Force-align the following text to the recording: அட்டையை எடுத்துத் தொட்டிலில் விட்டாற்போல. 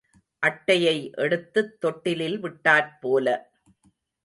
அட்டையை 0.43 1.11
எடுத்துத் 1.17 1.81
தொட்டிலில் 1.81 2.39
விட்டாற்போல. 2.43 3.27